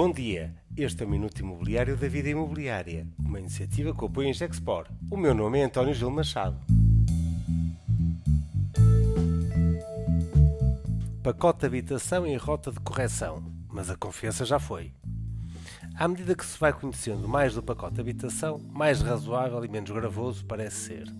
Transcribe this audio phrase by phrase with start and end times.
[0.00, 4.32] Bom dia, este é o Minuto Imobiliário da Vida Imobiliária, uma iniciativa que apoia a
[4.32, 4.86] Gexpor.
[5.10, 6.56] O meu nome é António Gil Machado.
[11.20, 14.92] Pacote de habitação em rota de correção, mas a confiança já foi.
[15.96, 19.90] À medida que se vai conhecendo mais do pacote de habitação, mais razoável e menos
[19.90, 21.12] gravoso parece ser.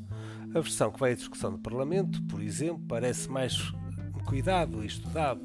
[0.55, 3.73] A versão que vai à discussão do Parlamento, por exemplo, parece mais
[4.29, 5.41] cuidado e estudado,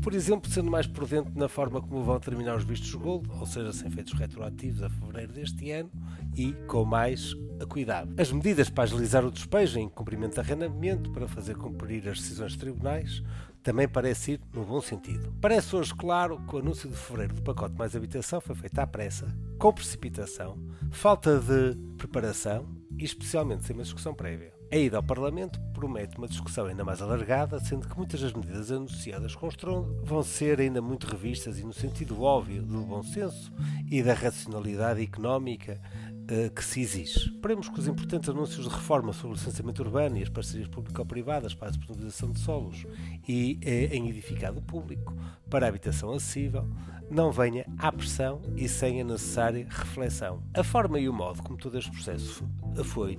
[0.00, 3.72] por exemplo, sendo mais prudente na forma como vão terminar os vistos gold, ou seja,
[3.72, 5.90] sem efeitos retroativos a fevereiro deste ano
[6.36, 7.34] e com mais
[7.68, 8.14] cuidado.
[8.16, 12.52] As medidas para agilizar o despejo em cumprimento de arrendamento, para fazer cumprir as decisões
[12.52, 13.24] de tribunais,
[13.60, 15.34] também parece ir no bom sentido.
[15.40, 18.86] Parece hoje claro que o anúncio de fevereiro do pacote mais habitação foi feito à
[18.86, 19.26] pressa,
[19.58, 20.56] com precipitação,
[20.92, 24.57] falta de preparação e especialmente sem uma discussão prévia.
[24.70, 28.70] A ida ao Parlamento promete uma discussão ainda mais alargada, sendo que muitas das medidas
[28.70, 33.50] anunciadas com estrondo vão ser ainda muito revistas e no sentido óbvio do bom senso
[33.90, 35.80] e da racionalidade económica
[36.30, 37.30] uh, que se exige.
[37.30, 41.54] Esperemos que os importantes anúncios de reforma sobre o licenciamento urbano e as parcerias público-privadas
[41.54, 42.84] para a disponibilização de solos
[43.26, 45.16] e uh, em edificado público
[45.48, 46.68] para a habitação acessível
[47.10, 50.42] não venha à pressão e sem a necessária reflexão.
[50.52, 52.44] A forma e o modo como todo este processo
[52.84, 53.18] foi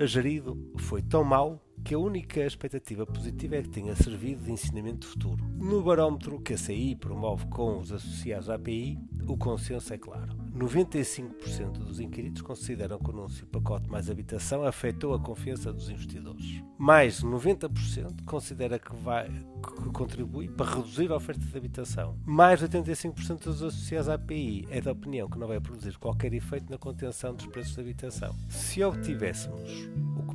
[0.00, 5.06] gerido foi tão mau que a única expectativa positiva é que tenha servido de ensinamento
[5.06, 5.44] futuro.
[5.58, 10.43] No barómetro que a CI promove com os associados à API, o consenso é claro.
[10.54, 16.62] 95% dos inquiridos consideram que o anúncio pacote mais habitação afetou a confiança dos investidores.
[16.78, 22.16] Mais de 90% considera que vai que contribui para reduzir a oferta de habitação.
[22.24, 26.32] Mais de 85% dos associados à API é da opinião que não vai produzir qualquer
[26.32, 28.36] efeito na contenção dos preços de habitação.
[28.48, 29.88] Se obtivéssemos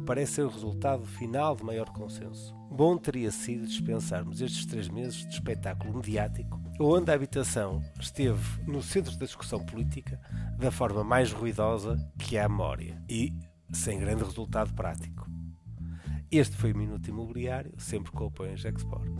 [0.10, 5.18] parece ser o resultado final de maior consenso, bom teria sido dispensarmos estes três meses
[5.18, 10.20] de espetáculo mediático onde a habitação esteve no centro da discussão política
[10.58, 13.32] da forma mais ruidosa que a memória e
[13.72, 15.30] sem grande resultado prático.
[16.32, 19.12] Este foi o Minuto Imobiliário, sempre com o apoio em Gexport.